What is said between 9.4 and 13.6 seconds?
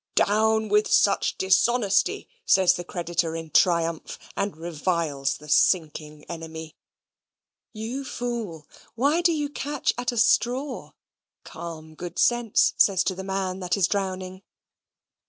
catch at a straw?" calm good sense says to the man